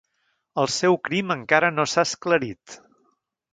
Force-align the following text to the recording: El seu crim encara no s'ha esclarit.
El 0.61 0.69
seu 0.75 0.97
crim 1.09 1.35
encara 1.35 1.71
no 1.77 1.87
s'ha 1.93 2.07
esclarit. 2.11 2.81